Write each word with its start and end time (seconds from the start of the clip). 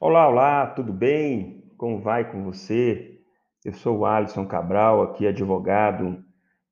Olá, 0.00 0.28
olá, 0.28 0.66
tudo 0.66 0.92
bem? 0.92 1.62
Como 1.78 2.00
vai 2.00 2.28
com 2.30 2.42
você? 2.42 3.20
Eu 3.64 3.72
sou 3.72 3.98
o 3.98 4.04
Alisson 4.04 4.44
Cabral, 4.44 5.00
aqui 5.02 5.24
advogado 5.24 6.22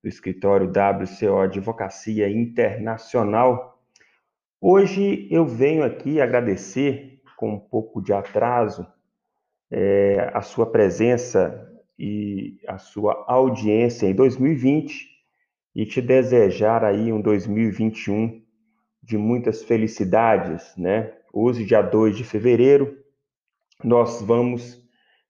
do 0.03 0.09
escritório 0.09 0.67
WCO 0.69 1.37
Advocacia 1.37 2.29
Internacional. 2.29 3.81
Hoje 4.59 5.25
eu 5.31 5.45
venho 5.45 5.85
aqui 5.85 6.19
agradecer, 6.19 7.21
com 7.37 7.53
um 7.53 7.59
pouco 7.59 8.01
de 8.01 8.11
atraso, 8.11 8.85
é, 9.71 10.29
a 10.33 10.41
sua 10.41 10.69
presença 10.69 11.71
e 11.97 12.59
a 12.67 12.77
sua 12.77 13.23
audiência 13.25 14.05
em 14.05 14.13
2020 14.13 15.07
e 15.73 15.85
te 15.85 16.01
desejar 16.01 16.83
aí 16.83 17.11
um 17.11 17.21
2021 17.21 18.43
de 19.01 19.17
muitas 19.17 19.63
felicidades, 19.63 20.75
né? 20.77 21.13
Hoje, 21.31 21.65
dia 21.65 21.81
2 21.81 22.17
de 22.17 22.23
fevereiro, 22.25 23.02
nós 23.81 24.21
vamos 24.21 24.81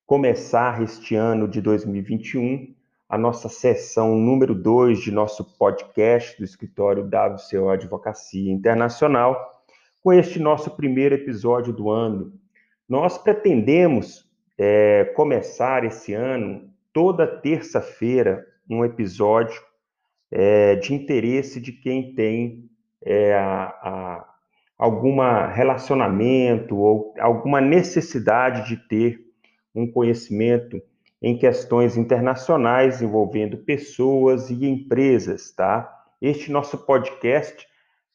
começar 0.06 0.82
este 0.82 1.16
ano 1.16 1.48
de 1.48 1.62
2021 1.62 2.74
a 3.14 3.18
nossa 3.18 3.48
sessão 3.48 4.18
número 4.18 4.56
2 4.56 5.00
de 5.00 5.12
nosso 5.12 5.46
podcast 5.58 6.36
do 6.38 6.44
escritório 6.44 7.04
WCO 7.04 7.70
Advocacia 7.70 8.52
Internacional, 8.52 9.64
com 10.02 10.12
este 10.12 10.40
nosso 10.40 10.72
primeiro 10.72 11.14
episódio 11.14 11.72
do 11.72 11.92
ano. 11.92 12.34
Nós 12.90 13.18
pretendemos 13.18 14.28
é, 14.58 15.06
começar 15.16 15.84
esse 15.84 16.14
ano, 16.14 16.70
toda 16.92 17.28
terça-feira, 17.28 18.48
um 18.68 18.84
episódio 18.84 19.62
é, 20.32 20.76
de 20.76 20.96
interesse 20.96 21.62
de 21.62 21.72
quem 21.72 22.16
tem 22.16 22.68
é, 23.04 23.36
a, 23.36 23.64
a 23.66 24.33
alguma 24.78 25.48
relacionamento 25.48 26.78
ou 26.78 27.14
alguma 27.20 27.62
necessidade 27.62 28.68
de 28.68 28.78
ter 28.88 29.20
um 29.74 29.90
conhecimento 29.90 30.82
em 31.22 31.38
questões 31.38 31.96
internacionais 31.96 33.02
envolvendo 33.02 33.58
pessoas 33.58 34.50
e 34.50 34.66
empresas, 34.66 35.52
tá? 35.52 35.90
Este 36.22 36.52
nosso 36.52 36.78
podcast, 36.86 37.66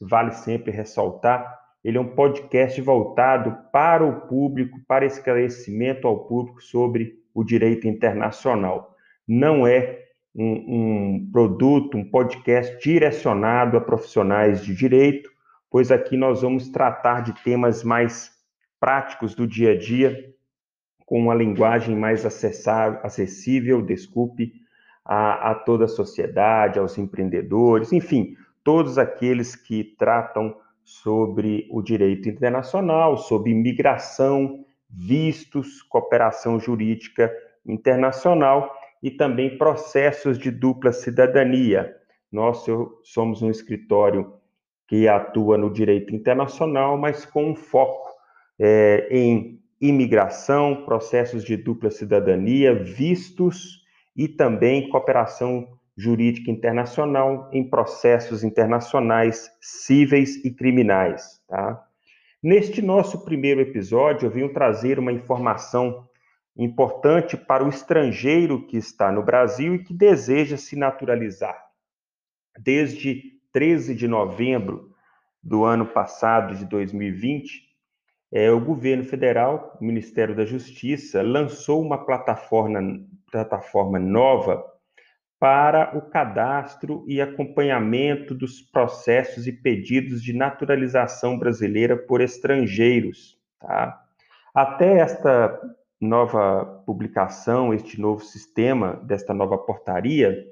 vale 0.01 0.33
sempre 0.33 0.71
ressaltar, 0.71 1.59
ele 1.83 1.97
é 1.97 2.01
um 2.01 2.15
podcast 2.15 2.81
voltado 2.83 3.57
para 3.73 4.05
o 4.05 4.23
público, 4.29 4.79
para 4.87 5.07
esclarecimento 5.07 6.07
ao 6.07 6.27
público 6.27 6.63
sobre 6.63 7.15
o 7.35 7.45
direito 7.45 7.87
internacional. 7.89 8.95
Não 9.27 9.67
é 9.67 10.01
um, 10.35 10.53
um 11.17 11.31
produto, 11.33 11.97
um 11.97 12.05
podcast 12.05 12.79
direcionado 12.83 13.77
a 13.77 13.81
profissionais 13.81 14.65
de 14.65 14.75
direito, 14.75 15.31
pois 15.71 15.91
aqui 15.91 16.17
nós 16.17 16.43
vamos 16.43 16.69
tratar 16.69 17.23
de 17.23 17.33
temas 17.43 17.85
mais 17.85 18.31
práticos 18.81 19.35
do 19.35 19.47
dia 19.47 19.73
a 19.73 19.79
dia, 19.79 20.35
com 21.05 21.19
uma 21.19 21.35
linguagem 21.35 21.97
mais 21.97 22.25
acessível, 22.27 23.83
desculpe, 23.83 24.53
a, 25.05 25.53
a 25.53 25.55
toda 25.55 25.87
a 25.87 25.89
sociedade, 25.89 26.79
aos 26.79 26.99
empreendedores, 26.99 27.93
enfim, 27.93 28.37
todos 28.63 28.99
aqueles 28.99 29.57
que 29.57 29.83
tratam 29.99 30.55
sobre 30.85 31.67
o 31.71 31.83
direito 31.83 32.29
internacional, 32.29 33.17
sobre 33.17 33.51
imigração, 33.51 34.65
vistos, 34.89 35.83
cooperação 35.83 36.59
jurídica 36.59 37.33
internacional 37.67 38.75
e 39.03 39.11
também 39.11 39.57
processos 39.57 40.39
de 40.39 40.51
dupla 40.51 40.93
cidadania. 40.93 41.95
Nós 42.31 42.65
somos 43.03 43.43
um 43.43 43.51
escritório 43.51 44.38
que 44.89 45.07
atua 45.07 45.59
no 45.59 45.71
direito 45.71 46.15
internacional, 46.15 46.97
mas 46.97 47.25
com 47.25 47.51
um 47.51 47.55
foco 47.55 48.09
é, 48.59 49.07
em 49.11 49.61
imigração, 49.81 50.85
processos 50.85 51.45
de 51.45 51.57
dupla 51.57 51.91
cidadania, 51.91 52.75
vistos 52.75 53.85
e 54.17 54.27
também 54.27 54.89
cooperação 54.89 55.79
jurídica 55.97 56.51
internacional 56.51 57.49
em 57.53 57.69
processos 57.69 58.43
internacionais 58.43 59.51
cíveis 59.61 60.43
e 60.45 60.51
criminais. 60.51 61.41
Tá? 61.47 61.85
Neste 62.43 62.81
nosso 62.81 63.25
primeiro 63.25 63.61
episódio, 63.61 64.27
eu 64.27 64.31
venho 64.31 64.53
trazer 64.53 64.99
uma 64.99 65.13
informação 65.13 66.09
importante 66.57 67.37
para 67.37 67.65
o 67.65 67.69
estrangeiro 67.69 68.67
que 68.67 68.77
está 68.77 69.13
no 69.13 69.23
Brasil 69.23 69.75
e 69.75 69.85
que 69.85 69.93
deseja 69.93 70.57
se 70.57 70.75
naturalizar. 70.77 71.57
Desde 72.59 73.38
13 73.59 73.93
de 73.93 74.07
novembro 74.07 74.95
do 75.43 75.65
ano 75.65 75.85
passado, 75.85 76.55
de 76.55 76.65
2020, 76.65 77.65
é, 78.31 78.53
o 78.53 78.61
governo 78.61 79.03
federal, 79.03 79.77
o 79.81 79.85
Ministério 79.85 80.33
da 80.33 80.45
Justiça, 80.45 81.23
lançou 81.23 81.83
uma 81.83 82.07
plataforma, 82.07 82.79
plataforma 83.33 83.99
nova 83.99 84.65
para 85.41 85.99
o 85.99 86.03
cadastro 86.03 87.05
e 87.09 87.21
acompanhamento 87.21 88.33
dos 88.33 88.63
processos 88.63 89.49
e 89.49 89.53
pedidos 89.53 90.23
de 90.23 90.33
naturalização 90.33 91.37
brasileira 91.37 91.97
por 91.97 92.21
estrangeiros. 92.21 93.37
Tá? 93.59 94.01
Até 94.55 95.01
esta 95.01 95.61
nova 96.01 96.65
publicação, 96.87 97.75
este 97.75 98.01
novo 98.01 98.23
sistema, 98.23 99.01
desta 99.03 99.35
nova 99.35 99.59
portaria, 99.59 100.47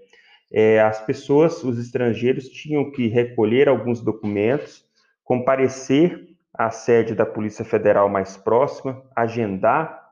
é, 0.52 0.80
as 0.80 1.04
pessoas, 1.04 1.62
os 1.64 1.78
estrangeiros, 1.78 2.48
tinham 2.48 2.90
que 2.90 3.08
recolher 3.08 3.68
alguns 3.68 4.00
documentos, 4.00 4.84
comparecer 5.24 6.28
à 6.54 6.70
sede 6.70 7.14
da 7.14 7.26
Polícia 7.26 7.64
Federal 7.64 8.08
mais 8.08 8.36
próxima, 8.36 9.02
agendar 9.14 10.06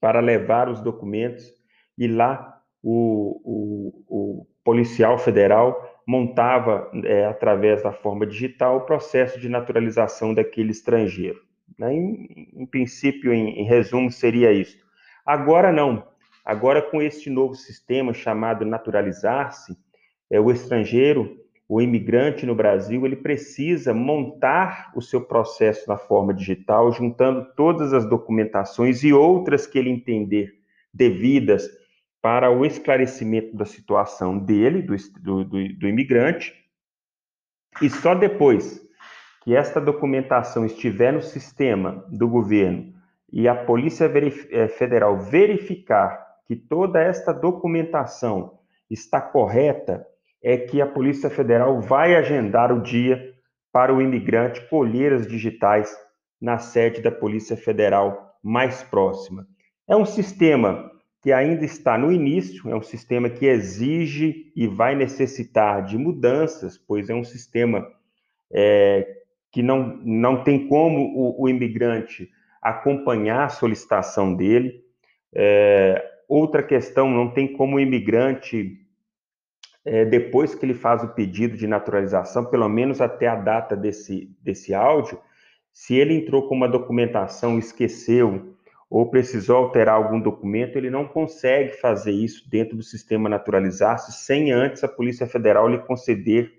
para 0.00 0.20
levar 0.20 0.68
os 0.68 0.80
documentos 0.80 1.52
e 1.96 2.08
lá 2.08 2.60
o, 2.82 3.40
o, 3.44 4.04
o 4.08 4.46
policial 4.64 5.18
federal 5.18 5.88
montava, 6.06 6.90
é, 7.04 7.26
através 7.26 7.82
da 7.82 7.92
forma 7.92 8.26
digital, 8.26 8.78
o 8.78 8.86
processo 8.86 9.38
de 9.38 9.48
naturalização 9.48 10.34
daquele 10.34 10.72
estrangeiro. 10.72 11.40
Né? 11.78 11.94
Em, 11.94 12.50
em, 12.54 12.66
princípio, 12.66 13.32
em, 13.32 13.60
em 13.60 13.64
resumo, 13.64 14.10
seria 14.10 14.52
isso. 14.52 14.76
Agora 15.24 15.72
não. 15.72 16.06
Agora, 16.44 16.82
com 16.82 17.00
este 17.00 17.30
novo 17.30 17.54
sistema 17.54 18.12
chamado 18.12 18.64
naturalizar-se, 18.64 19.76
é, 20.30 20.40
o 20.40 20.50
estrangeiro, 20.50 21.38
o 21.68 21.80
imigrante 21.80 22.44
no 22.44 22.54
Brasil, 22.54 23.06
ele 23.06 23.16
precisa 23.16 23.94
montar 23.94 24.90
o 24.94 25.00
seu 25.00 25.20
processo 25.20 25.88
na 25.88 25.96
forma 25.96 26.34
digital, 26.34 26.90
juntando 26.92 27.46
todas 27.54 27.92
as 27.92 28.04
documentações 28.04 29.04
e 29.04 29.12
outras 29.12 29.66
que 29.66 29.78
ele 29.78 29.90
entender 29.90 30.52
devidas 30.92 31.68
para 32.20 32.50
o 32.50 32.64
esclarecimento 32.64 33.56
da 33.56 33.64
situação 33.64 34.38
dele, 34.38 34.82
do, 34.82 34.96
do, 35.20 35.44
do, 35.44 35.88
imigrante, 35.88 36.54
e 37.80 37.88
só 37.88 38.14
depois 38.14 38.80
que 39.42 39.56
esta 39.56 39.80
documentação 39.80 40.64
estiver 40.64 41.12
no 41.12 41.22
sistema 41.22 42.04
do 42.08 42.28
governo 42.28 42.92
e 43.32 43.48
a 43.48 43.54
Polícia 43.54 44.10
eh, 44.50 44.68
Federal 44.68 45.18
verificar 45.18 46.21
que 46.46 46.56
toda 46.56 47.00
esta 47.00 47.32
documentação 47.32 48.58
está 48.90 49.20
correta, 49.20 50.06
é 50.42 50.56
que 50.56 50.80
a 50.80 50.86
Polícia 50.86 51.30
Federal 51.30 51.80
vai 51.80 52.16
agendar 52.16 52.72
o 52.72 52.82
dia 52.82 53.32
para 53.72 53.94
o 53.94 54.02
imigrante 54.02 54.60
colher 54.68 55.12
as 55.12 55.26
digitais 55.26 55.96
na 56.40 56.58
sede 56.58 57.00
da 57.00 57.10
Polícia 57.10 57.56
Federal 57.56 58.36
mais 58.42 58.82
próxima. 58.82 59.46
É 59.88 59.96
um 59.96 60.04
sistema 60.04 60.90
que 61.22 61.32
ainda 61.32 61.64
está 61.64 61.96
no 61.96 62.10
início, 62.10 62.68
é 62.68 62.74
um 62.74 62.82
sistema 62.82 63.30
que 63.30 63.46
exige 63.46 64.52
e 64.56 64.66
vai 64.66 64.96
necessitar 64.96 65.84
de 65.84 65.96
mudanças, 65.96 66.76
pois 66.76 67.08
é 67.08 67.14
um 67.14 67.22
sistema 67.22 67.86
é, 68.52 69.06
que 69.52 69.62
não, 69.62 70.00
não 70.04 70.42
tem 70.42 70.66
como 70.66 70.98
o, 71.16 71.42
o, 71.42 71.48
imigrante 71.48 72.28
acompanhar 72.60 73.44
a 73.44 73.48
solicitação 73.48 74.34
dele. 74.34 74.82
É, 75.32 76.11
Outra 76.34 76.62
questão, 76.62 77.10
não 77.10 77.28
tem 77.30 77.46
como 77.46 77.76
o 77.76 77.80
imigrante, 77.80 78.80
é, 79.84 80.02
depois 80.06 80.54
que 80.54 80.64
ele 80.64 80.72
faz 80.72 81.04
o 81.04 81.08
pedido 81.08 81.58
de 81.58 81.66
naturalização, 81.66 82.46
pelo 82.46 82.70
menos 82.70 83.02
até 83.02 83.26
a 83.26 83.36
data 83.36 83.76
desse, 83.76 84.34
desse 84.40 84.72
áudio, 84.72 85.20
se 85.74 85.94
ele 85.94 86.14
entrou 86.14 86.48
com 86.48 86.54
uma 86.54 86.66
documentação, 86.66 87.58
esqueceu 87.58 88.56
ou 88.88 89.10
precisou 89.10 89.58
alterar 89.58 89.96
algum 89.96 90.18
documento, 90.18 90.78
ele 90.78 90.88
não 90.88 91.06
consegue 91.06 91.74
fazer 91.74 92.12
isso 92.12 92.48
dentro 92.48 92.78
do 92.78 92.82
sistema 92.82 93.28
naturalizar-se 93.28 94.24
sem 94.24 94.50
antes 94.52 94.82
a 94.82 94.88
Polícia 94.88 95.26
Federal 95.26 95.68
lhe 95.68 95.80
conceder 95.80 96.50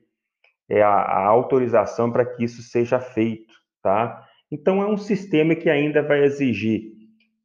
é, 0.70 0.84
a, 0.84 0.90
a 0.90 1.26
autorização 1.26 2.12
para 2.12 2.24
que 2.24 2.44
isso 2.44 2.62
seja 2.62 3.00
feito, 3.00 3.56
tá? 3.82 4.24
Então 4.52 4.84
é 4.84 4.86
um 4.86 4.98
sistema 4.98 5.56
que 5.56 5.68
ainda 5.68 6.04
vai 6.04 6.24
exigir 6.24 6.94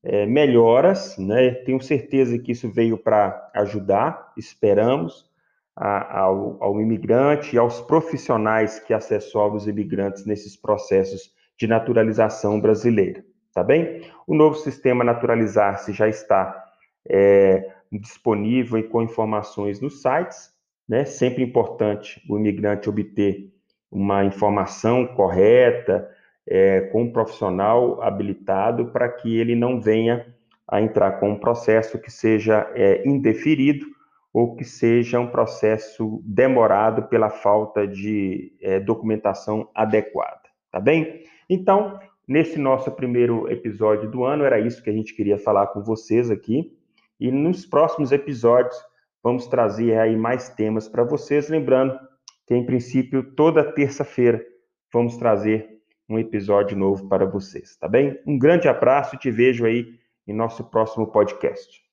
é, 0.03 0.27
melhoras, 0.27 1.17
né? 1.19 1.51
Tenho 1.51 1.81
certeza 1.81 2.39
que 2.39 2.53
isso 2.53 2.71
veio 2.71 2.97
para 2.97 3.51
ajudar, 3.55 4.33
esperamos, 4.37 5.29
a, 5.77 6.21
ao, 6.21 6.57
ao, 6.63 6.81
imigrante 6.81 7.55
e 7.55 7.59
aos 7.59 7.81
profissionais 7.81 8.81
que 8.81 8.93
assessoram 8.93 9.55
os 9.55 9.69
imigrantes 9.69 10.27
nesses 10.27 10.57
processos 10.57 11.33
de 11.57 11.69
naturalização 11.69 12.61
brasileira, 12.61 13.25
tá 13.55 13.63
bem? 13.63 14.03
O 14.27 14.35
novo 14.35 14.57
sistema 14.57 15.05
Naturalizar-se 15.05 15.93
já 15.93 16.09
está 16.09 16.65
é, 17.09 17.73
disponível 17.93 18.79
e 18.79 18.83
com 18.83 19.03
informações 19.03 19.81
nos 19.81 20.03
sites, 20.03 20.51
né? 20.89 21.05
Sempre 21.05 21.45
importante 21.45 22.21
o 22.29 22.39
imigrante 22.39 22.89
obter 22.89 23.53
uma 23.91 24.25
informação 24.25 25.07
correta, 25.07 26.09
é, 26.49 26.81
com 26.93 27.03
um 27.03 27.13
profissional 27.13 28.03
habilitado 28.03 28.87
para 28.87 29.09
que 29.09 29.39
ele 29.39 29.55
não 29.55 29.81
venha 29.81 30.35
a 30.67 30.81
entrar 30.81 31.13
com 31.13 31.31
um 31.31 31.39
processo 31.39 31.99
que 31.99 32.11
seja 32.11 32.71
é, 32.75 33.07
indeferido 33.07 33.87
ou 34.33 34.57
que 34.57 34.65
seja 34.65 35.21
um 35.21 35.27
processo 35.27 36.23
demorado 36.25 37.05
pela 37.05 37.31
falta 37.31 37.87
de 37.87 38.53
é, 38.61 38.81
documentação 38.81 39.69
adequada, 39.75 40.43
tá 40.71 40.81
bem? 40.81 41.23
Então, 41.49 41.99
nesse 42.27 42.59
nosso 42.59 42.91
primeiro 42.93 43.51
episódio 43.51 44.11
do 44.11 44.25
ano, 44.25 44.45
era 44.45 44.61
isso 44.61 44.83
que 44.83 44.91
a 44.91 44.93
gente 44.93 45.15
queria 45.15 45.39
falar 45.39 45.69
com 45.69 45.83
vocês 45.83 46.31
aqui. 46.31 46.77
E 47.19 47.33
nos 47.33 47.67
próximos 47.67 48.13
episódios, 48.13 48.77
vamos 49.23 49.47
trazer 49.47 49.99
aí 49.99 50.15
mais 50.15 50.51
temas 50.51 50.89
para 50.89 51.03
vocês. 51.05 51.49
Lembrando 51.49 51.99
que, 52.47 52.55
em 52.55 52.65
princípio, 52.65 53.35
toda 53.35 53.73
terça-feira, 53.73 54.45
vamos 54.93 55.17
trazer 55.17 55.78
um 56.09 56.19
episódio 56.19 56.77
novo 56.77 57.09
para 57.09 57.27
vocês, 57.27 57.77
tá 57.77 57.89
bem? 57.89 58.19
Um 58.27 58.39
grande 58.39 58.69
abraço 58.69 59.15
e 59.15 59.19
te 59.19 59.31
vejo 59.31 59.67
aí 59.67 59.99
em 60.27 60.33
nosso 60.33 60.65
próximo 60.65 61.07
podcast. 61.07 61.88